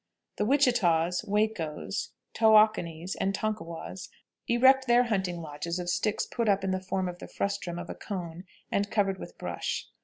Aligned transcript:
The 0.37 0.45
Witchetaws, 0.45 1.25
Wacos, 1.29 2.09
Towackanies, 2.33 3.15
and 3.21 3.35
Tonkowas 3.35 4.09
erect 4.47 4.87
their 4.87 5.03
hunting 5.03 5.43
lodges 5.43 5.77
of 5.77 5.91
sticks 5.91 6.25
put 6.25 6.49
up 6.49 6.63
in 6.63 6.71
the 6.71 6.81
form 6.81 7.07
of 7.07 7.19
the 7.19 7.27
frustum 7.27 7.77
of 7.77 7.87
a 7.87 7.93
cone 7.93 8.45
and 8.71 8.89
covered 8.89 9.19
with 9.19 9.37
brush. 9.37 9.89